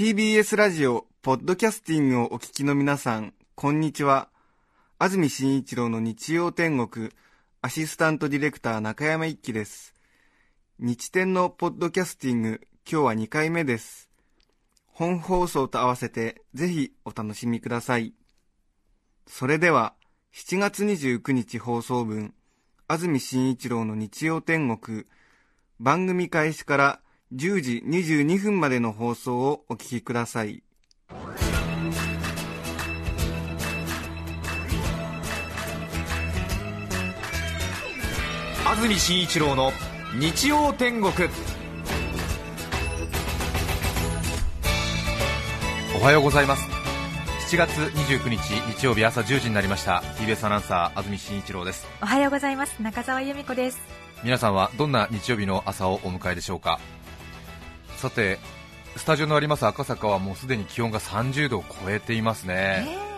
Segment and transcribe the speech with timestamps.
[0.00, 4.30] TBS ラジオ、ポッドキャスティングをお聞きの皆さん、こんにちは。
[4.98, 7.10] 安住紳一郎の日曜天国、
[7.60, 9.94] アシスタントディレクター中山一輝です。
[10.78, 14.08] 日天のポッドキャスティング、今日は2回目です。
[14.86, 18.14] 本放送と合わせて、ぜひお楽しみください。
[19.26, 19.92] それでは、
[20.32, 22.32] 7月29日放送分、
[22.88, 25.04] 安住紳一郎の日曜天国、
[25.78, 27.00] 番組開始から
[27.32, 30.64] 10時22分までの放送をお聞きください。
[38.66, 39.72] 安住紳一郎の
[40.18, 41.12] 日曜天国。
[45.96, 46.68] おはようございます。
[47.48, 48.38] 7月29日
[48.76, 50.02] 日曜日朝10時になりました。
[50.16, 51.86] TBS アナウンサー安住紳一郎です。
[52.02, 52.82] おはようございます。
[52.82, 53.80] 中澤由美子です。
[54.22, 56.78] 皆さんはどんな日曜日の朝をお迎えでしょうか？
[58.00, 58.38] さて
[58.96, 63.10] スタジオのあります赤坂はもうすでに気温が30度を超えていますね、え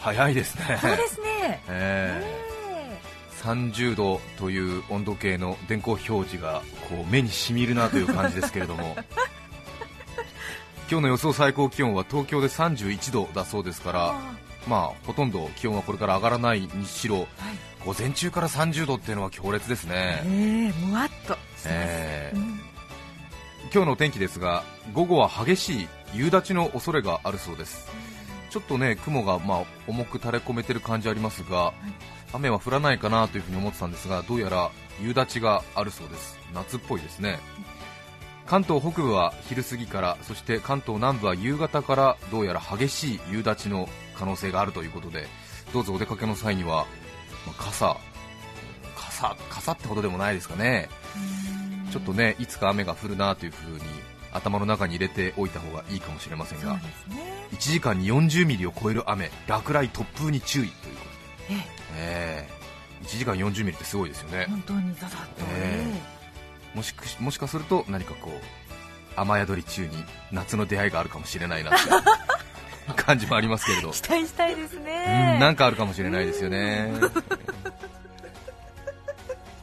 [0.00, 0.64] 早いですね。
[0.70, 1.62] えそうですね。
[1.68, 2.98] ええ。
[3.42, 8.96] ー30度という温度計の電光表示がこう目にしみるなという感じですけれども。
[10.90, 14.20] 今日の予想最高気温は東京で31度だそうですからあ
[14.66, 17.26] まあほとんど気温はこれから上がらないにしろはい。
[17.84, 21.66] 午前中から30度っていうのは強烈ですね、ええもわっとしてます。
[21.68, 22.61] えーうん
[23.74, 27.88] 今日の天気ですが午後は激しい夕立の恐れがあるそうです。
[28.50, 31.72] ちょっとね雲がまあ重く垂れ込めてる感じありますが、
[32.34, 36.38] 雨は降らないかなというふうに思ってたんですがどうやら夕立があるそうです。
[36.52, 37.38] 夏っぽいですね。
[38.46, 45.28] 関東北部は昼過ぎからそして関東南部は夕方からどうやら激しい夕立の可能性があるということで
[45.72, 46.84] どうぞお出かけの際には、
[47.46, 47.96] まあ傘。
[48.94, 50.90] 傘傘ってほどでもないですかね
[51.92, 53.80] ちょっとねいつか雨が降るなというふうに
[54.32, 56.80] 頭の中に入れておいた方がいいかもしれませんがね。
[57.52, 61.02] 1時間に40ミリを超える雨落雷突風に注意というこ
[61.48, 62.48] とで、ええ。
[62.48, 62.48] え
[63.04, 64.46] 1時間40ミリってすごいですよね。
[64.48, 65.86] え本当にザザッとえ
[66.74, 69.90] もしもしかすると何かこう雨宿り中に
[70.30, 73.90] 夏の出会いがあるかもしれないなという感じもありますけれど。
[73.90, 76.90] え期待したいですうんねなんかあるかもしれないですよね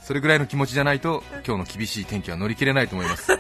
[0.10, 3.32] それぐらいの気持ちじゃないと今日の厳しい天気は乗り切れないと思います。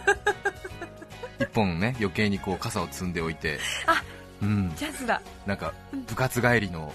[1.41, 3.59] 一本ね余計にこう傘を積んでおいて。
[3.87, 4.03] あ
[4.43, 4.71] うん。
[4.77, 5.19] チャンスだ。
[5.47, 5.73] なんか
[6.07, 6.93] 部活帰りの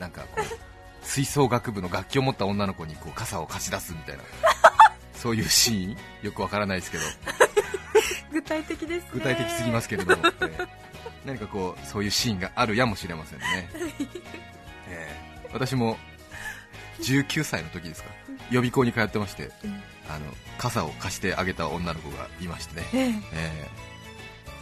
[0.00, 4.24] なんかこう吹奏楽部の楽器を持った女の子にこう傘を貸し出すみたいな。
[5.14, 7.04] そういうシーンよくわからないですけど。
[8.32, 9.10] 具体的ですね。
[9.12, 10.68] 具体的すぎますけれども、えー
[11.24, 13.70] 何かこうそういうシーンがあるやもしれませんね、
[14.90, 15.96] えー私も
[17.00, 18.10] 19歳の時ですか？
[18.50, 20.26] 予備校に通ってましてうんあの
[20.58, 23.14] 傘を貸してあげた女の子がいましてね、ええ。
[23.32, 23.84] えー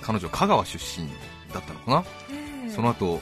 [0.04, 1.08] 彼女香川出身
[1.54, 2.70] だったのかな、ええ。
[2.70, 3.20] その後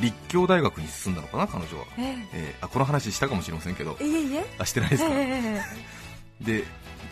[0.00, 2.16] 立教大学に進んだのかな彼女は、ええ。
[2.34, 3.96] えーあこの話したかもしれませんけど。
[4.58, 5.62] あしてないですか、え
[6.40, 6.64] で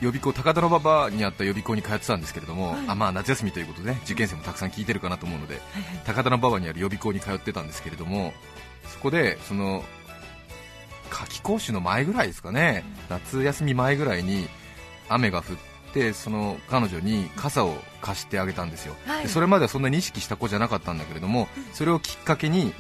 [0.03, 2.85] 予備校高田馬場にあった予備校に通ってたんですけれども、はい。
[2.89, 6.03] あまあ夏休みということで、ね、受験生もたくさん聞いてるかなと思うのでえはいはい。
[6.05, 8.35] 高田馬場にある予備校に通ってたんですけれども
[8.89, 9.83] そこでその
[11.11, 14.49] 夏期講習の前ぐらいですかね、夏休み前ぐらいに
[15.09, 15.57] 雨が降っ
[15.93, 19.23] てその彼女に傘を貸してあげたんですよ、はい。
[19.25, 22.73] でそれまではそんなに意識した子じゃなかったんだけれどもそれをきっかけに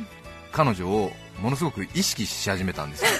[0.53, 3.10] 彼女をものすごく意識し始めたんですよ、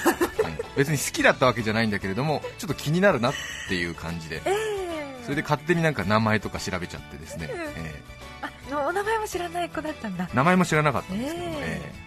[0.45, 3.35] う ん別に好きだったわけじゃないんだけれどもちょっと気になるなっ
[3.69, 4.43] ていう感じで。
[4.45, 4.77] ええ。
[5.25, 7.61] それで勝手になんか名前とか調べちゃってですね、うん。
[7.61, 8.03] え
[8.43, 10.29] あのお名前も知らない子だったんだ。
[10.29, 11.93] ー名前も知らなかったんですけど、ええ。
[12.03, 12.06] ー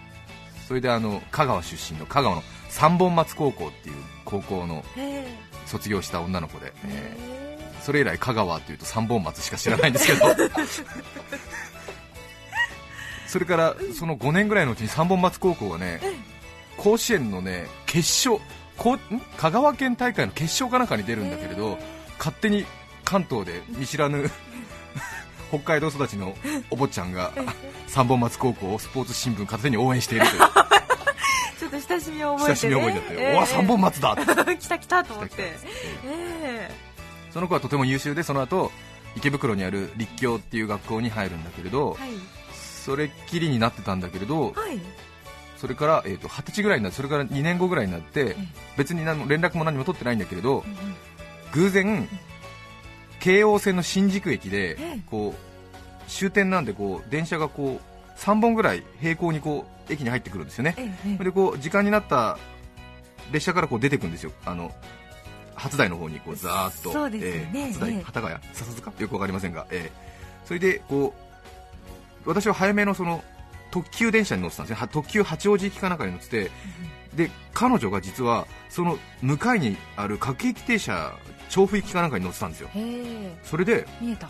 [0.70, 5.36] それであの香川出身の香川の三本松高校っていう高校のええ
[5.66, 7.16] 卒業した女の子で、え。
[7.26, 7.40] えー
[7.82, 10.26] それ以来香川っていうと三本松しか知らないんですけど。
[13.26, 16.02] それからその5年ぐらいのうちに三本松高校がね
[16.78, 18.44] 甲子園のね決勝
[19.38, 21.80] 香川県大会の決勝かなんかに出るんだけれど、
[22.20, 22.66] 勝手に
[23.06, 24.30] 関東で見知らぬ
[25.50, 26.36] 北海道育ちの
[26.70, 27.34] お坊ちゃんが
[27.88, 30.42] 三本松高校をスポーツ新聞勝手に応援しているという。
[31.60, 33.36] ちょっと親しみを覚えて、ね、親しみを覚えちゃって、ええ。
[33.36, 34.26] おわ三本松だって。
[34.58, 35.36] 来た来たと思って。
[35.40, 35.58] え
[36.06, 36.72] え。
[37.32, 38.72] その子はとても優秀でその後
[39.16, 42.12] 池袋にある立教っていう学校に入るんだけれど、えはい。
[42.54, 44.80] それっきりになってたんだけれどはい。
[45.58, 48.48] それから、えー、と20歳ぐらいになってそれから2年後ぐらいになってえ
[48.78, 50.96] 別に何も連絡も何も取ってないんだけれどうんうん。
[51.52, 52.08] 偶然
[53.20, 55.00] 京王線の新宿駅でええ。
[55.10, 60.76] こう終点なんでこう電車がこう3本ぐらい平行にこう駅に入ってくるんですよね。
[61.20, 62.38] でこう時間になった
[63.32, 64.32] 列車からこう出てくるんですよ。
[64.46, 64.72] あの
[65.56, 66.92] 初台の方にこうザーッと。
[66.92, 67.50] そうですよね。
[67.54, 67.90] えー初台。
[67.92, 68.40] ええ幡ヶ谷。
[68.54, 68.94] 笹塚？
[69.00, 70.10] よくわかりませんが、えー
[70.48, 71.14] それでこ
[72.26, 73.24] う私は早めのその
[73.70, 74.82] 特急電車に乗ってたんですね。
[74.82, 76.52] は特急八王子行きかなんかに乗ってて
[77.16, 81.14] で彼女が実はその向かいにある各駅停車
[81.50, 82.70] 調布行きかなんかに乗ってたんですよ。
[83.44, 84.30] それで見えた。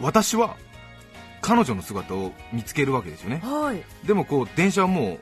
[0.00, 0.56] 私は
[1.40, 3.40] 彼女の姿を見つけるわけですよね。
[3.42, 4.06] はい。
[4.06, 5.20] でもこう電車はもう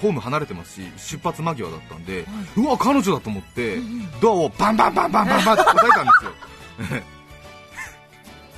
[0.00, 2.26] ホーム離れてますし出発間際だったんで、
[2.56, 3.78] うわ彼女だと思って、
[4.20, 6.32] ドアをバンバンバンバンバンバンって叩いたんですよ。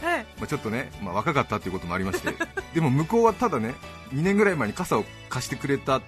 [0.09, 0.27] はい。
[0.39, 2.33] まあちょっとね、まあ、若かったっていうこともありまして。
[2.75, 3.75] でも向こうはただね
[4.13, 6.01] 2年ぐらい前に傘を貸してくれた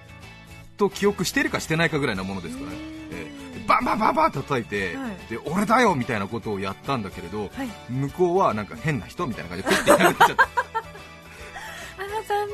[0.80, 2.76] と記憶してるかしてないかぐらいなものですからね、
[3.12, 5.10] ええでバンバンバンバン叩いて、はい。
[5.30, 7.68] で俺だよみたいなことをやったんだけれど、はい。
[7.90, 10.34] 向こうはなんか変な人みたいな感じでピッてやられちゃった。
[10.42, 12.48] あら残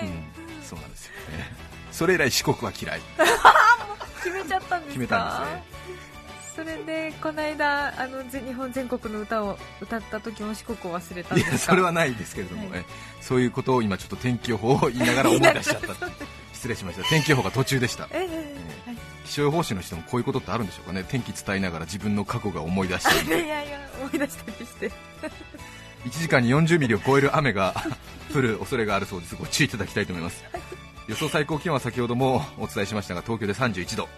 [0.00, 0.24] 念、うん。
[0.64, 1.52] そうなんですよ、ね、
[1.90, 3.00] それ以来四国は嫌い。
[4.22, 4.98] 決めちゃったんですか？
[4.98, 5.62] 決めたんですね
[6.54, 11.54] それでこの間あのぜ日本全国の歌を歌った時も四国を忘れたんいですか？
[11.54, 12.80] やそれはないですけれども、はい。
[12.80, 12.84] え
[13.20, 15.94] そういうことを今ちょっと天気予報を言いながら思い出しちゃった
[16.62, 17.02] 失礼しました。
[17.08, 18.08] 天気予報が途中でした。
[18.12, 18.96] ええはい。
[19.26, 21.04] 気象予報士の人もこういうことってあるんでしょうかね。
[21.08, 24.92] 天気伝えながら自分の過去が思い出したり いやいや思い出したりして。
[26.06, 27.74] 1時間に40ミリを超える雨が
[28.32, 29.34] 降る恐れがあるそうです。
[29.34, 30.44] ご注意いただきたいと思います。
[31.08, 34.08] 予想最高気温は先ほどもお伝えしましたが東京で31度、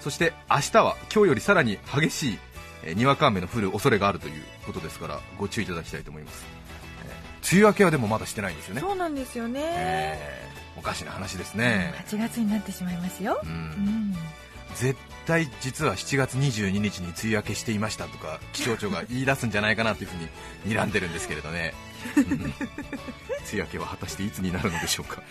[0.00, 2.38] そして明日は今日よりさらに激しい
[2.82, 6.46] えーにわか雨の降る恐れがあるということですからご注意いただきたいと思います、
[7.04, 7.20] えー
[7.52, 13.40] 梅雨明けはでもまだしてないんですよね、そうなんですよね、えーおかしな話ですね、8月になってしまいますよ。
[13.42, 13.52] う、うん。
[13.52, 14.14] ん
[14.76, 20.28] 絶対実は7月22日に梅雨明けしていましたとか気象庁が言い出すんじゃないかなというふうに
[20.74, 21.74] 睨んでるんですけれどね、
[22.16, 22.24] うん。
[22.24, 22.52] 梅
[23.52, 25.22] 雨明けは果たしていつになるのでしょうか。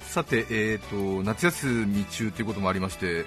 [0.00, 3.26] さて、えー、と夏休み中ということもありまして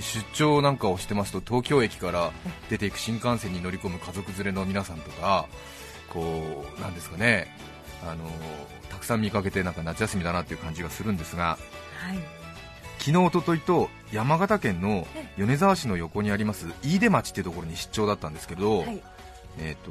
[0.00, 2.32] 出張なんかをしてますと東京駅から
[2.68, 5.46] 出ていく新幹線に乗り込む家族連れの皆さんとか
[6.08, 7.46] こうなんですかね
[8.02, 8.24] あの
[8.90, 11.58] たくさん見かけてなんか夏休みだなという感じがするんですが
[11.96, 12.40] はい。
[12.98, 15.06] 昨日、おとといと山形県の
[15.38, 19.02] 米沢市の横にあります飯豊町っていうところに出張だったんですけど、はい。
[19.58, 19.90] えー、と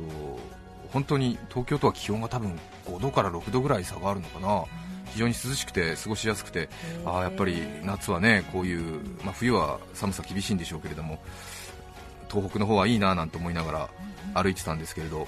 [0.94, 4.64] 本当に東京とは気温が多分5度から6度ぐらい差があるのかな、
[5.12, 6.70] 非常に涼しくて過ごしやすくて、
[7.06, 11.20] あーやっぱり夏はねこういう、まあ、冬は寒さ厳しいんでしょうけれども、
[12.30, 13.90] 東北の方はいいななんて思いなが
[14.34, 15.28] ら歩いてたんですけれど、はい。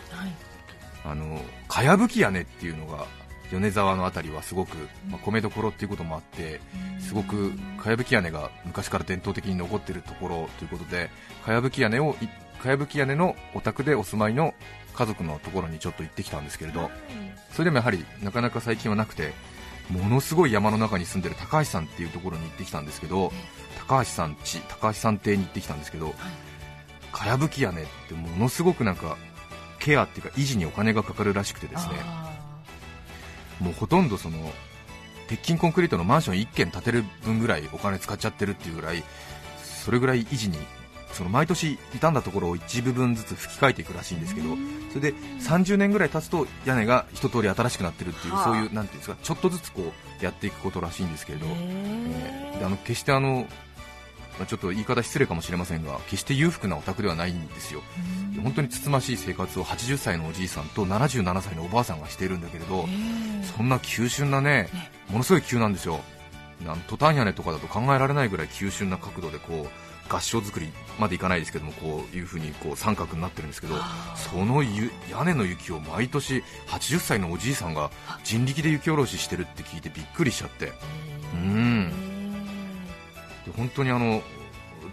[1.03, 3.07] あのかやぶき屋根っていうのが
[3.51, 4.77] 米沢の辺りはすごく、
[5.09, 6.61] まあ、米どころっていうこともあって、
[6.99, 11.09] すごくかやぶき屋根が昔から伝統的に残っているところということで
[11.43, 12.27] かやぶき屋根をい
[12.61, 14.53] かやぶき屋根のお宅でお住まいの
[14.93, 16.91] 家族のところにちょっと行ってきたんですけれど
[17.51, 19.33] それでもやはりなかなか最近はなくて
[19.89, 23.31] ものすごい山の中に住んでる高橋さんっていうところに行ってきたんですけど
[23.87, 26.13] 高橋さん家高橋さん邸に行ってきたんですけど
[27.11, 29.17] かやぶき屋根ってものすごくなんか
[29.79, 31.95] ケアっていうか維持にお金がかかるらしくてですね。
[31.99, 32.30] あ
[33.61, 34.37] もうほとんどその
[35.27, 39.03] 鉄筋コンクリートのマンション1軒建てる分ぐらいお金使っちゃってるっていうぐらい
[39.63, 40.57] それぐらい維持に
[41.13, 44.55] その毎年傷んだところを一部分ずつ吹き替えていくらしいんですけど
[44.89, 48.43] それで30年ぐらい経つと屋根が一通り新しくなってるっていうはあ。
[48.45, 49.81] そういうなんていうんですかちょっとずつこ
[50.21, 53.47] うやっていくことらしいんですけれど、えーであの決してあの、
[54.39, 57.81] まあ、ちょっと言い方失礼かもしれませんが決して裕福なお宅ではないんですよ。
[58.43, 62.87] 本当につつましい生活を80歳のおじいさんと77歳のおばあさんがしているんだけれど、
[63.55, 64.69] そんな急峻なね、
[65.09, 65.99] ものすごい急なんですよ、
[66.65, 73.75] なんトタン屋根とかだと考えられないぐらい急峻な角度でこう合掌造りまでいかないですけども、こういう風にこう三角になってるんですけど、
[74.15, 77.91] そのゆ屋根の雪を毎年80歳のおじいさんが
[78.23, 80.71] 人力で雪下ろししてるって聞いてびっくりしちゃって、へ
[81.33, 81.93] うん
[83.55, 84.21] 本当にあの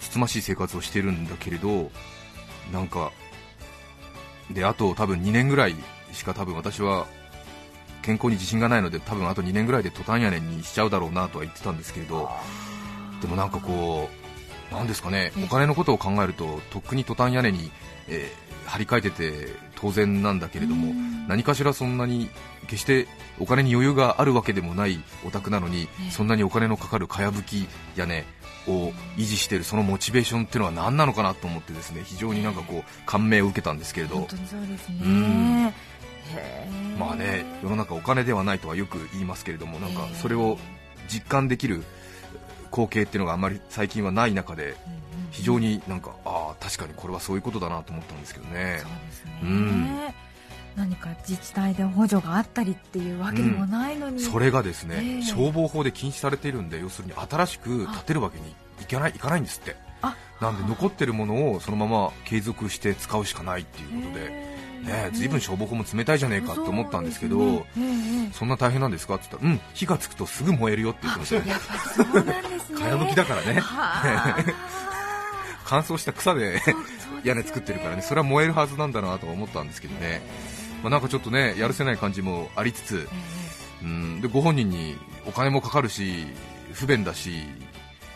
[0.00, 1.90] つつましい生活をしてるんだけれど、
[2.72, 3.12] なんか、
[4.50, 5.74] であと多分2年ぐらい
[6.12, 7.06] しか多分私は
[8.02, 12.30] 健康に自信がないので多分あと2年ぐらいでトタン屋根にしちゃうだろうなとは言ってたんですけれど
[13.20, 14.27] でもなんかこう
[14.70, 15.32] なんですかね。
[15.37, 17.70] えお金のことを考えるととっくにトタン屋根に、
[18.08, 19.46] えー張り替えてて
[19.76, 21.26] 当然なんだけれどもうん。
[21.26, 22.28] 何かしらそんなに
[22.66, 23.08] 決して
[23.40, 26.10] お金に余裕があるわけでもないお宅なのにええ。
[26.10, 28.25] そんなにお金のかかるかやぶき屋根
[28.66, 34.28] を維持しているそのモチベーションっていうのは何なのかなと思ってですね非常になんかこう感銘を受けたんですけれど。
[36.98, 40.14] まあね世の中お金ではないとはよく言いますけれどもなんかええ。
[40.16, 40.58] それを
[41.08, 41.84] 実感できる
[42.70, 44.98] 光景っていうのがあんまり最近はない中でうんうん
[45.30, 48.78] 非常になんかああ確かにこれはそういうことだなと思ったんですけどね。
[48.80, 49.98] そうですね、うん。
[50.76, 55.22] 何か自治体で補助があったりっていうわけでもないのに、それがですね、ええ。
[55.22, 59.76] 消防法で禁止されているんで要するに新しく建てるわけにいかないいかないんですって。
[60.02, 60.16] あ。
[60.40, 64.47] なんで残ってるものをそのまま継続して使うしかないっていうことで、へ
[64.85, 67.64] ね、ずいぶん消防法も冷たいじゃねえかって思ったんですけど、ね。
[67.78, 67.80] え
[68.30, 69.14] えそんな大変なんですか？
[69.16, 72.78] って言ったら、うん、火がつくとすぐ燃えるよって言ってましたよやっぱりそうなんですね。
[72.80, 74.44] かやぶきだからね、はあ。
[75.64, 76.62] 乾燥した草で
[77.25, 80.23] 屋根作ってるからね、それは燃えるはずなんだなとは思ったんですけどね、
[80.82, 83.08] まあ、なんかちょっとね、やるせない感じもありつつ、
[83.82, 86.26] うんでご本人にお金もかかるし、
[86.73, 87.44] 不便だし、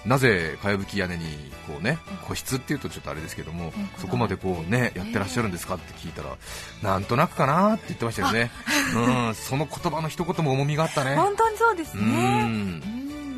[0.06, 1.25] なぜかやぶき屋根に
[1.66, 3.88] こうね個室っていうとちょっとあれですけども、うん。
[3.99, 6.37] そこまでこうねやってらっしゃるんですかって聞いたら、
[6.82, 8.50] なんとなくかなって言ってましたよね、
[8.97, 11.16] うん、その言葉の一言も重みがあったね。
[11.16, 12.82] 本当にそうですうね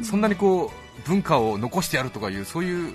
[0.02, 0.72] そんなにこ
[1.04, 2.94] う文化を残してやるとかいうそういう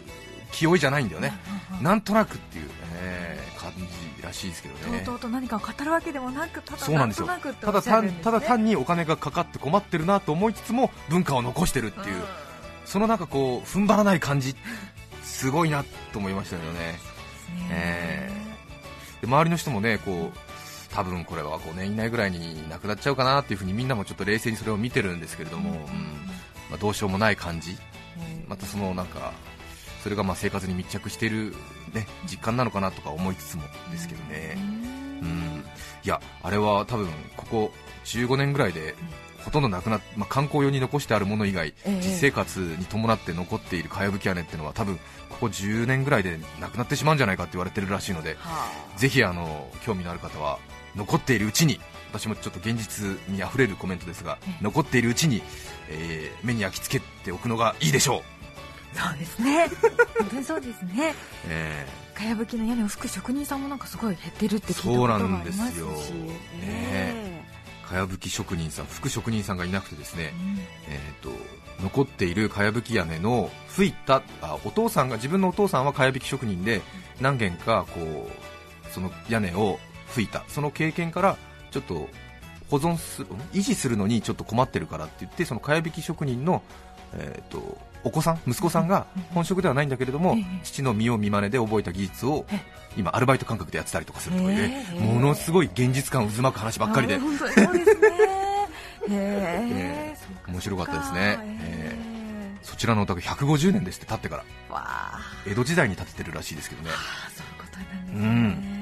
[0.52, 1.34] 気負いじゃないんだよね、
[1.82, 2.70] なんとなくっていう、
[3.02, 3.74] えー感
[4.18, 5.00] じらしいですけどね。
[5.00, 7.28] とうとうと何かを語るわけでもなくただそうなんですよ。
[7.28, 12.20] ただ単ただ単にお金がかかって困ってるなと思いつつも文化を残してるっていう、ん
[12.90, 14.56] そのなんかこう踏ん張らない感じ、
[15.24, 16.70] すごいなと思いましたよね。
[16.80, 17.00] ね。
[17.70, 18.32] え
[19.22, 25.78] で周りの人もねこう多分これは5年以内ぐらいになくなっちゃうかなっていうふうにみんなもちょっと冷静にそれを見てるんですけれども、うん。
[26.70, 27.78] まあ、どうしようもない感じ、
[28.48, 29.34] またそのなんか
[30.04, 31.54] それがまあ生活に密着している、
[31.94, 34.58] ね、実感なのかなとか思いつつもですけどね、
[35.22, 35.64] うん、
[36.04, 37.72] いやあれは多分ここ
[38.06, 38.96] 15年ぐらいで
[39.44, 42.02] ほとんどなくなっ、まあ、観光用に残してあるもの以外、ええ。
[42.02, 44.98] 実生活に伴って残っているかやぶき屋根っていうのは多分
[45.30, 48.68] ここ10年ぐらいでなくなってしまうんじゃないかって言われてるらしいのでは
[48.98, 50.60] ぜひあの興味のある方は
[50.96, 51.80] 残っているうちに
[52.12, 54.64] 私もちょっと現実にあふれるコメントですがええ。
[54.64, 55.42] 残っているうちに、
[55.90, 58.22] えー目に焼き付けておくのがいいでしょう、
[58.98, 59.68] あそうですね。
[60.20, 61.14] 本当にそうですね。
[61.48, 65.88] えかやぶきの屋根を吹く職人さんもなんかすごい減ってるって聞いたそうなことがありんですよ。
[65.88, 67.39] ますしねー
[67.90, 70.34] かやぶき職人さん副職人さんがいなくてですね、
[70.88, 71.32] ええー、と
[71.82, 76.82] 残っているかやぶき屋根の吹いたあお父さんが自分のお父さんはかやぶき職人で
[77.20, 80.44] 何軒かこうその屋根を吹いた。
[80.48, 81.38] その経験から
[81.72, 82.08] ちょっと
[82.70, 86.62] 保存するん維持するのにちょっと困ってるからって言ってそのかやぶき職人の、
[87.14, 90.46] えー、とお子さん息子さんが本職ではないんだけれどもええ。
[90.64, 92.60] 父の見よう見まねで覚えた技術をえ
[92.98, 94.98] 今アルバイト感覚でやってたりとかするとかいうねえ。
[94.98, 97.16] えものすごい現実感渦巻く話ばっかりで。
[97.16, 98.08] あ本当にそうですね。
[98.10, 100.18] へえ。
[100.48, 101.38] 面白かったですね。
[101.62, 102.60] ええ。
[102.62, 104.44] そちらのお宅150年ですって経ってから。
[105.46, 106.90] 江戸時代に建ててるらしいですけどね。
[106.94, 108.79] あそういうことなんですね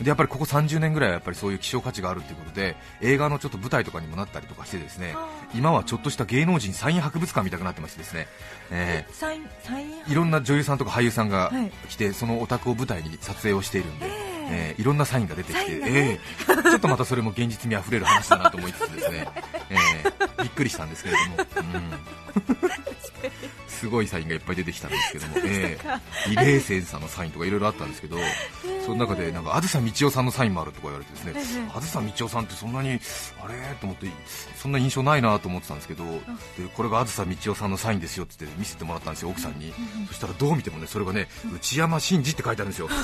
[0.00, 8.26] でやっぱりここ30年ぐらいはやっぱりそういう希少価値があるということで映画のちょっと舞台とかにもなったりとかしてですねはあ今はちょっとした芸能人サイン博物館みたくなってましてですね、
[8.70, 11.70] えサインサインーいろんな女優さんとか俳優さんがはい。
[11.88, 16.20] 来てそのお宅を舞台に撮影をしているんで、えええーいろんなサインが出てきて、ね。
[16.46, 19.28] えーちょっとまたそれも現実味あふれる話だなと思いつつですね、
[19.70, 21.16] えーびっくりしたんですけれ
[21.56, 21.92] ども、うん
[23.76, 26.00] すごいサインがいっぱい出てきたんですけども、 えー
[26.32, 28.18] 異例戦さんのサインとかいろいろあったんですけど、
[28.84, 32.98] その中でなんかあずさみちおさんのサインもあるとか言われてですね、ええあずさみちおさんってそんなに
[33.42, 33.54] あれ？
[33.80, 34.06] と思って
[34.56, 36.20] そんな印象ないなと思ってたんですけど、で
[36.74, 39.72] これがあずさみちおさんのサインですよって言って見せてもらったんですよ奥さんに、
[40.08, 42.88] そしたらどう見てもねそれがね内山真司って書いてあるんですよ。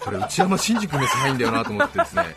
[0.00, 2.34] これ内山真司君のサインだよなと思ってですね。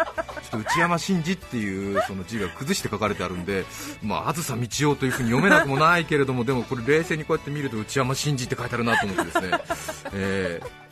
[0.52, 3.66] ちょっと内山真司っていうその字が崩して書かれてあるんで、
[4.02, 9.52] まあ、あずさみちおというふうに読めなくもないけれども、でもこれ冷静にこうやって見ると内山真司って書いてあるなと思ってですね、
[10.14, 10.90] えー。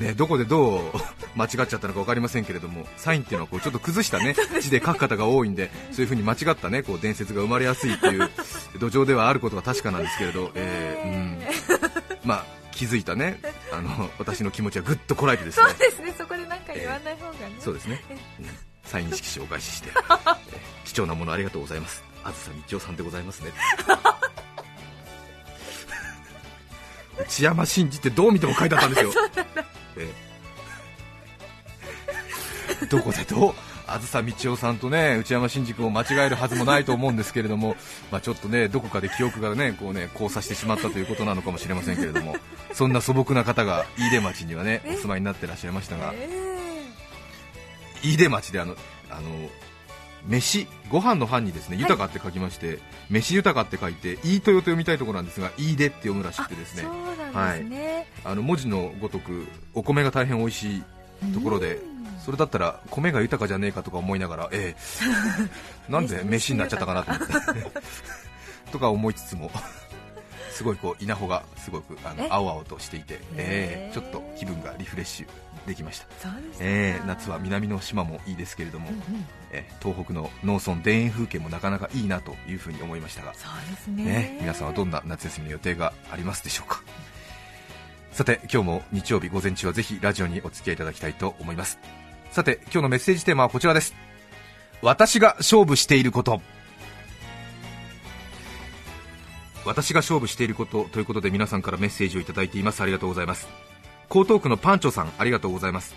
[0.00, 0.82] ね、どこでどう
[1.36, 8.30] 間違っちゃったのか分かりませんけれども、サインっていうのはこうちょっと崩した、ね、字で書く方が多いんで、そういうふうに間違った、ね、こう伝説が生まれやすいという
[8.80, 12.28] 土壌ではあることは確かなんですけれど、えーうん。
[12.28, 13.38] まあ、気づいた、ね、
[13.70, 15.66] あの私の気持ちはぐっとこらえてですね。
[15.68, 16.14] そうですね。
[16.18, 17.54] そこでなんか言わない方がね。
[17.60, 18.02] そうですね、
[18.40, 18.46] うん。
[18.84, 19.90] サイン色紙をお返しして、
[20.52, 23.52] え貴重なものありがとうございます、あずさみちおさんでございますね。
[27.20, 29.12] 内山真司ってどう見ても書いてあったんですよ。
[29.96, 30.10] え
[32.82, 33.54] えどこでどう？
[33.86, 37.76] あずさみちおさんとね内山真司君を間違えるはずもないと思うんですけれども、
[38.10, 42.36] まあ、ちょっとねどこかで記憶がねこうね交差してしまったということなのかもしれませんけれども、
[42.72, 46.28] そんな素朴な方が飯豊町にはねお住まいになってらっしゃいましたが、え
[48.02, 48.76] 飯豊町であの
[49.10, 49.50] あの
[50.28, 52.78] 飯ご飯の飯にですね豊かって書きまして、
[53.10, 56.82] 飯豊かって書いて飯豊と読みたいところなんですが飯出って読むらしくてですね。
[56.82, 60.82] そうなんですね、あの文字のごとくお米が大変美味しい
[61.34, 61.92] ところでうん。
[62.24, 64.82] それだったら米が豊かじゃねえかとか思いながらええ。
[65.90, 67.82] なんで飯になっちゃったかなと思って。
[68.70, 69.50] とか思いつつも
[70.52, 72.28] すごいこう稲穂がすごくあのえ？
[72.30, 73.90] 青々としていて、えへー。
[73.90, 75.26] えちょっと気分がリフレッシュ。
[75.66, 76.08] できました
[76.58, 79.26] えー夏は南の島もいいですけれども、うんうん。
[79.52, 84.04] えー東北の農村田園風景もなかなかいいなというふうに思いましたが、そうですね。
[84.04, 86.82] ね、皆さんはどんな夏休みの予定がありますでしょうか。
[88.10, 91.78] さて今日も日曜日午前中はぜひラジオにお付き合いいただきたいと思います。
[92.32, 93.94] さて今日のメッセージテーマはこちらです。
[94.82, 96.42] 私が勝負していること
[99.64, 102.82] 私が勝負していることということで皆さんからメッセージをいただいています。
[102.82, 103.48] ありがとうございます。
[104.10, 105.94] 江東区のパンチョさんありがとうございます。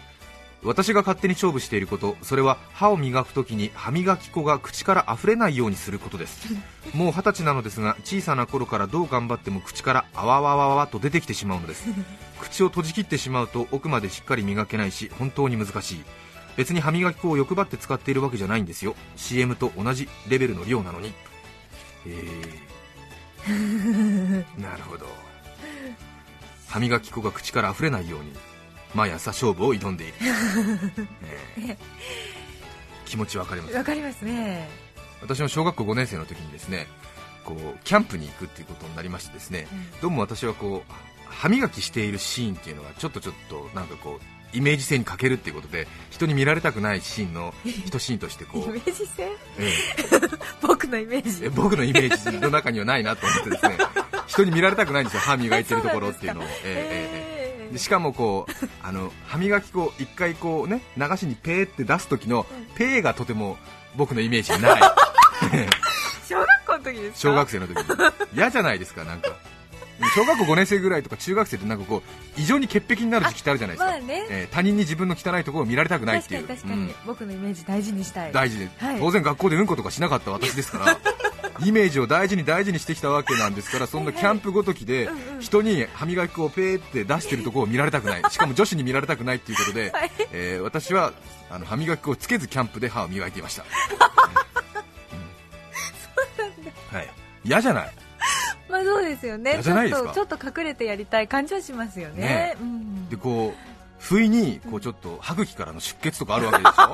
[0.64, 6.48] 私が勝手に勝負していることそれは歯を磨くときに歯磨き粉が口から溢れないようにすることです。
[6.94, 11.86] もう二十歳なのですが小さな頃からどう頑張っても口からあわわわわと出てきてしまうのです。
[12.42, 16.04] 口を閉じ切ってしまうと奥までしっかり磨けないし本当に難しい。
[16.56, 18.96] 別に歯磨き粉を欲張って使っているわけじゃないんですよ。
[19.18, 21.14] CM と同じレベルの量なのに。
[22.08, 22.75] えー、
[24.58, 25.08] なるほど。
[26.68, 28.34] 歯磨き粉が口から溢れないように
[28.94, 30.14] 毎朝勝負を挑んでいる、
[31.68, 31.78] ね、
[33.06, 33.76] 気持ちわかります？
[33.76, 34.68] わかりますね。
[35.22, 36.88] 私も小学校5年生の時にですね
[37.46, 40.92] こうキャンプに行くっていうことになりましてですね、うん、どうも私はこう
[41.32, 44.26] 歯磨きしているシーンっていうのがちょっとちょっとなんかこう
[44.56, 49.72] イメージ性に欠けるっていうことで人に見られたくないシーンの 一シーンとしてこうイメージ性、ええ、
[50.62, 51.50] 僕のイメージ。
[51.50, 53.78] 僕のイメージの中にはないなと思ってですね。
[54.28, 62.46] 人に見られたくないんですよ歯磨いてるところっていうのを、ええしかもこうあの歯磨き粉一回こうね流しにペーって出す時の
[62.76, 63.58] ペーがとても
[63.96, 64.82] 僕のイメージにない。
[66.28, 67.76] 小学校の時です小学生の時
[68.34, 69.36] 嫌じゃないですかなんか
[70.14, 72.02] 小学校5年生ぐらいとか中学生ってなんかこう
[72.40, 74.28] 異常に潔癖になる時期ってあるじゃないですか、まあね。
[74.30, 76.48] えー、他人に自分の汚いところを見られたくないっていう。
[76.48, 78.32] 確かに確かに、うん、僕のイメージ大事にしたい。
[78.32, 78.60] 大事。
[78.60, 80.98] で、はい、当然学校でうんことかしなかった私ですから。
[81.66, 85.08] イメージを大事に大事にしてきたわけなんですからそんなキャンプごときで
[85.40, 88.24] 人に歯磨き粉をペーって出してるところを見られたくない。
[88.30, 91.14] しかも女子に見られたくないということで、はい、えー、私は
[91.50, 93.64] あの歯磨き粉をつけずキャンプで歯を磨いていました、
[96.92, 97.10] はい、
[97.46, 97.92] 嫌じゃない
[98.76, 99.60] まあそうですよね。
[99.64, 106.94] ちょっとちょっと隠れてやりたい感じはしますよね、ねうん、でこう不意にこうちょっと歯茎からの出血とかあるわけでしょ？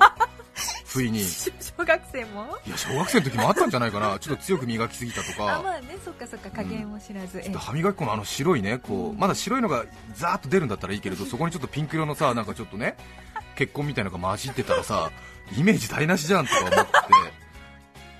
[0.86, 1.24] 不意に。
[1.24, 2.58] 小学生も？
[2.67, 4.20] いや小学生の時もあったんじゃないかな。
[4.20, 5.60] ちょっと強く磨きすぎたとか。
[5.60, 5.98] あまあね。
[6.04, 12.98] そっかそっか加減も知らず、うん、歯磨き粉のあの白いねこう、まだ白いのがザーッと出るんだったらいいけれどそこにちょっとピンク色のさなんかちょっとね
[13.56, 15.12] 血痕みたいなのが混じってたらさ
[15.58, 17.40] イメージ台無しじゃんとか思って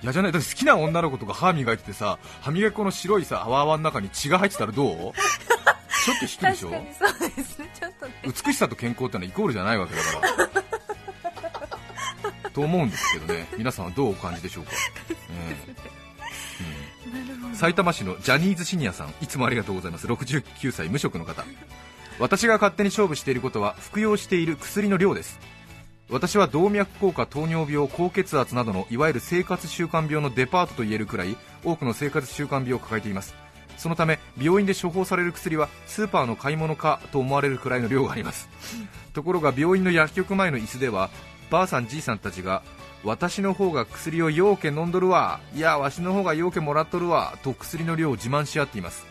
[0.02, 0.32] 嫌じゃない。
[0.32, 5.12] だって好きな女の子とか歯磨いててさ歯磨き粉の白いさ泡泡の中に血が入ってたらどう？
[6.04, 6.70] ちょっと引くでしょ？
[6.98, 7.58] そうです。
[7.58, 8.12] ねちょっと、ね、
[8.44, 10.62] 美しさと健康ってのはイコールじゃないわけだから。
[12.50, 13.46] と思うんですけどね。
[13.56, 14.72] 皆さんはどうお感じでしょうか、
[17.46, 20.06] うん、埼玉市のジャニーズシニアさんいつもありがとうございます。
[20.06, 21.44] 69歳無職の方。
[22.18, 25.40] 私が勝手に勝負していることは服用している薬の量です
[26.12, 33.34] 私は動脈硬化糖尿病高血圧などのいわゆる生活習慣病のデパートといえるくらい多くの生活習慣病を抱えています。
[33.78, 38.50] そのため病院で処方される薬はスーパーの買い物かと思われるくらいの量があります。
[39.14, 41.08] ところが病院の薬局前の椅子では
[41.50, 42.62] ばあさんじいさんたちが
[43.04, 45.40] 私の方が薬をようけ飲んどるわ。
[45.54, 47.38] いやわしの方がようけもらっとるわ。
[47.42, 49.06] と薬の量を自慢し合っています。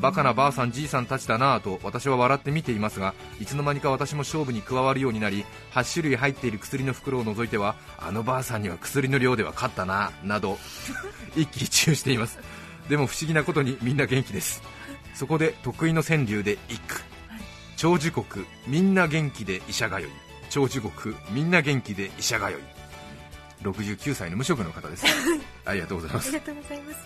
[0.00, 10.58] バカなばあさんじいさんたちだなぁと私は笑って見ていますがいつの間にか私も勝負に加わるようになり8種類入っている薬の袋を除いてはあのばあさんには薬の量では勝ったななど
[11.36, 12.38] 一喜一憂しています。
[12.88, 14.62] でも不思議なことにみんな元気です。
[15.14, 17.00] そこで得意の川柳で一句
[17.76, 20.04] 長寿国みんな元気で医者通い。
[20.50, 22.73] 長寿国みんな元気で医者通い。
[23.70, 25.04] 69歳の無職の方です。
[25.64, 26.28] ありがとうございます。
[26.28, 26.98] ありがとうございます。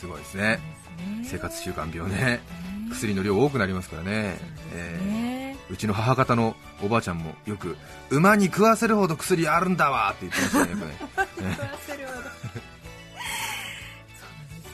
[0.00, 0.60] すごいですね、ね、
[1.24, 2.40] 生活習慣病ね、
[2.90, 4.10] 薬の量多くなりますからね。
[4.10, 4.38] ね、
[4.72, 7.76] えー、うちの母方のおばあちゃんもよく
[8.10, 10.74] 馬に食わせるほど薬あるんだわって言ってましたね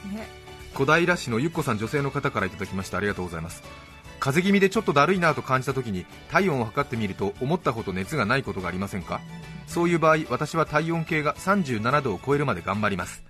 [0.15, 0.27] ね。
[0.73, 2.97] 小平市のゆっこさん女性の方からいただきました。
[2.97, 3.61] ありがとうございます
[4.19, 9.21] 風邪気味でちょっとだるいなと感じた時に体温を測ってみると思ったほど熱がないことがありませんか？
[9.67, 13.23] そういう場合私は体温計が37度を超えるまで頑張ります。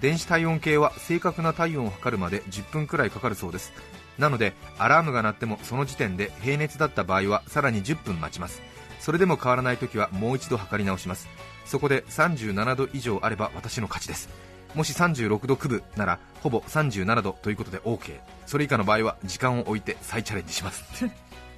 [0.00, 3.72] 電子体温計は正確な体温を測るまで10分くらいかかるそうです。
[4.18, 8.62] なのでアラームが鳴ってもその時点で平熱だった場合はさらに10分待ちます。
[8.98, 11.28] それでも変わらない時はもう一度測り直します。
[11.64, 14.28] そこで37度以上あれば私の勝ちです。
[14.74, 20.84] もし36度9分ならほぼ37度ということで OK それ以下の場合は時間を置いて再チャレンジします。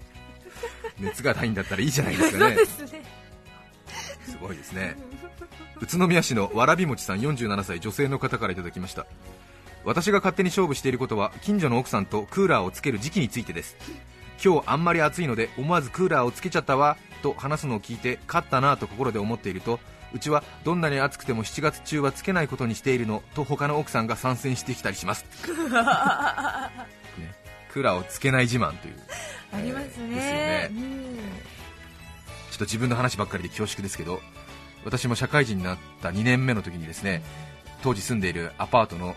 [0.98, 2.56] 熱がないんだったらいいじゃないですかね。
[4.26, 4.96] すごいですね。
[5.80, 9.06] 宇都宮市のわらびもちさん47歳女性の方からいただきました。
[9.84, 13.76] 私が勝手に勝負していることは近所の奥さんとクーラーをつける時期についてです。
[14.42, 19.80] 今日あんまり暑いので思わずクーラーをつけちゃったわと話すのを聞いて勝ったなと心で思っていると
[20.14, 25.24] うちはどんなに暑くても7月中はつけないことにしているのと他の奥さんが参戦してきたりします。
[27.18, 27.34] ね、
[27.72, 28.94] クラをつけない自慢という。
[29.52, 31.44] ありますね,えー、ですよね、
[32.50, 34.20] ちょっと自分の話ばっかりで恐縮ですけど
[34.84, 37.22] 私も社会人になった2年目の時にですね
[37.82, 39.14] 当時住んでいるアパートの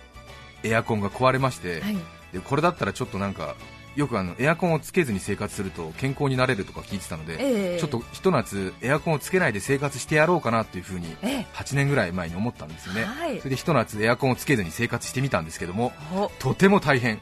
[0.63, 1.97] エアコンが壊れまして、はい、
[2.33, 3.55] でこれだったらちょっとなんか
[3.97, 11.07] よくあのエアコンをつけずに生活すると健康になれるとか聞いてたので、えー、ちょっとひと夏エアコンをつけないで生活してやろうかなというふうに
[11.53, 15.91] 8年ぐらい前に思ったんですよね、はい、それでひと夏エアコンをつけずに生活してみたんですけども
[16.37, 17.19] とても大変。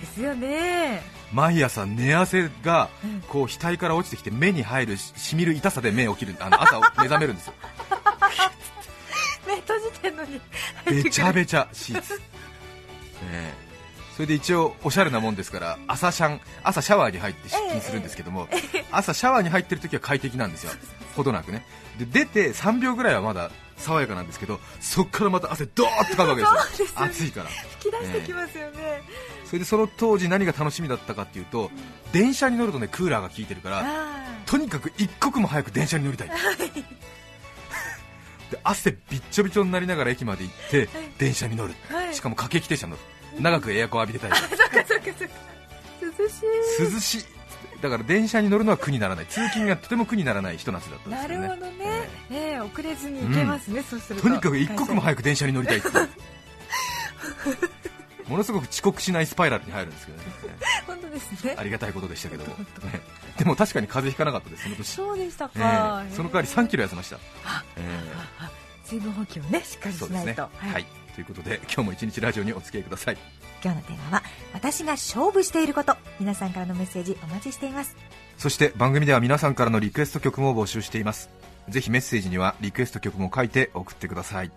[0.00, 1.02] ですよね。
[1.32, 2.88] 毎朝寝汗が
[3.28, 7.54] こう額から落ちてきて目に入るしみる痛さで目起きるあの朝 目覚めるんですよ。
[9.46, 10.40] 目閉じてんのに
[10.86, 13.67] べちゃべちゃシーツ、ね、
[14.18, 18.48] それで一応おしゃれなもんですから朝シャン朝シャワーに入って出勤するんですけども、
[18.90, 20.72] 朝シャワーに入ってる時は快適なんですよ。
[21.14, 21.64] ほどなくね。
[22.00, 26.88] で出て3秒ぐらいはまだ爽やかなんですけどそこからまた汗ドーッとかくわけですよ。
[26.96, 27.46] 暑いから。
[27.78, 33.84] 吹き出してきますよね、えー、それでその当時何が楽しみだったかっていうと、うん、電車に乗るとねクーラーが効いてるから
[34.46, 36.28] とにかく一刻も早く電車に乗りたい。
[38.50, 43.02] で汗びっちょびちょになりながら駅まで行って、はい、電車に乗る、はい、しかも駆け引き停車乗る
[43.40, 44.38] 長くエアコン浴びてたい
[46.18, 46.46] 涼しい。
[46.94, 47.24] 涼しい。
[47.80, 49.26] だから電車に乗るのは苦にならない。
[49.26, 51.38] 通勤がとても苦にならない人夏だったんですよね。
[51.38, 54.28] なるほどね、えー、遅れずに行けますね、うん、そうすると。
[54.28, 55.88] とにかく一刻も早く電車に乗りたいって
[58.28, 60.24] ものすごく遅刻しないスパイラルに入るんですけどね。
[60.86, 61.54] 本当ですね。
[61.56, 62.44] ありがたいことでしたけど。
[62.44, 62.64] も、ね、
[63.38, 64.88] でも確かに風邪ひかなかったですその年。
[64.88, 67.18] そうでしたか、えー、その代わり3キロ痩せました、
[67.76, 67.84] えー、
[68.84, 70.86] 水分補給をねしっかりしないと、ね、はい、はい、
[71.18, 73.16] ということで今日も一日ラジオにお付き合いください。
[73.60, 75.96] 今日のテーマは私が勝負していること。
[76.20, 77.96] 皆さんからのメッセージお待ちしています。
[78.36, 81.28] そして番組では皆さんからのリクエスト曲も募集しています。
[81.68, 84.52] ぜひメッセージにはリクエスト曲も書いて送ってください。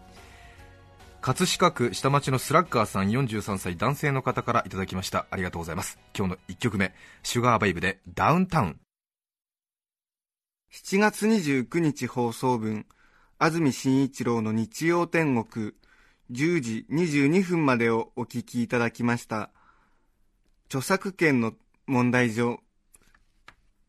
[1.20, 5.26] 葛飾区下町のスラッガーさん43歳男性の方からいただきました。
[5.32, 5.98] ありがとうございます。
[6.16, 6.94] 今日の1曲目
[7.24, 8.80] シュガーベイブでダウンタウン。
[10.72, 12.86] 7月29日放送分
[13.40, 15.74] 安住紳一郎の日曜天国
[16.32, 19.52] 10時22分までをお聞きいただきました。
[20.68, 21.54] 著作権の
[21.88, 22.60] 問題上、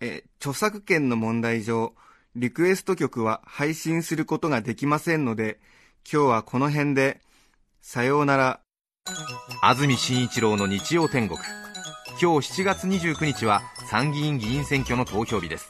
[0.00, 1.94] え、著作権の問題上、
[2.35, 5.61] リクエスト曲は配信することができませんので、
[6.11, 7.20] 今日はこの辺で、
[7.81, 8.61] さようなら。
[9.62, 11.38] 安住紳一郎の日曜天国。
[12.20, 15.68] 今日7月29日は参議院議員選挙の投票日です。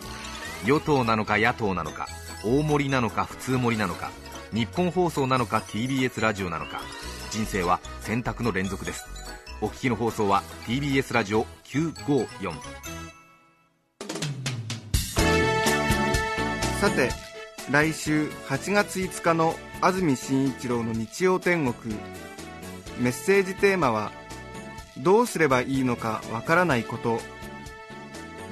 [0.64, 2.06] 与党なのか野党なのか、
[2.44, 4.10] 大盛りなのか普通盛りなのか、
[4.52, 6.82] 日本放送なのか TBS ラジオなのか。
[7.30, 9.06] 人生は選択の連続です。
[9.62, 12.52] お聞きの放送は TBS ラジオ954
[16.80, 17.10] さて
[17.70, 21.94] 来週8月5日の安住紳一郎の日曜天国。
[23.00, 24.12] メッセージテーマは
[24.98, 27.20] 「どうすればいいのかわからないこと」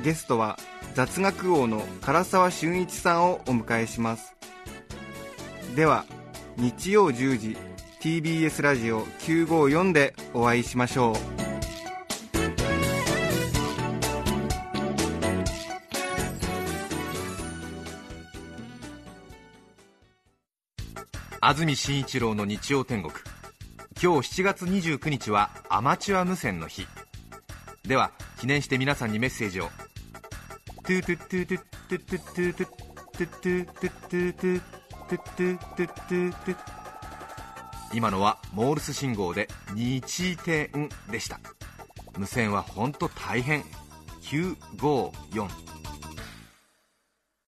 [0.03, 0.59] ゲストは
[0.95, 4.35] 雑学王の唐沢俊一さんをお迎えします。
[5.75, 6.05] では
[6.57, 7.57] 日曜10時
[8.01, 11.15] TBS ラジオ954でお会いしましょう。
[21.43, 23.15] 安住紳一郎の日曜天国。
[24.03, 26.87] 今日7月29日はアマチュア無線の日。
[27.85, 29.69] では記念して皆さんにメッセージを。
[30.83, 34.80] トゥトゥトゥトゥトゥトゥトゥトゥトゥトゥトゥトゥトゥ
[35.11, 36.57] トゥトゥトゥトゥトゥ
[37.93, 41.41] 今のはモールス信号で日天でした。
[42.17, 43.65] 無線はほんと大変。
[44.23, 45.80] 954